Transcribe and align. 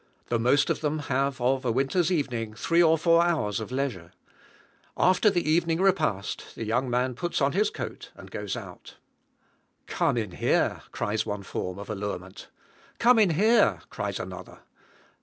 The 0.29 0.39
most 0.39 0.71
of 0.71 0.81
them 0.81 0.97
have, 1.13 1.39
of 1.39 1.63
a 1.63 1.71
winter's 1.71 2.11
evening, 2.11 2.55
three 2.55 2.81
or 2.81 2.97
four 2.97 3.21
hours 3.23 3.59
of 3.59 3.71
leisure. 3.71 4.09
After 4.97 5.29
the 5.29 5.47
evening 5.47 5.79
repast, 5.79 6.55
the 6.55 6.65
young 6.65 6.89
man 6.89 7.13
puts 7.13 7.39
on 7.39 7.51
his 7.51 7.67
hat 7.69 7.75
and 7.75 7.75
coat 7.93 8.11
and 8.15 8.31
goes 8.31 8.57
out. 8.57 8.95
"Come 9.85 10.17
in 10.17 10.31
here," 10.31 10.81
cries 10.91 11.23
one 11.23 11.43
form 11.43 11.77
of 11.77 11.87
allurement. 11.87 12.47
"Come 12.97 13.19
in 13.19 13.29
here," 13.29 13.81
cries 13.91 14.19
another. 14.19 14.61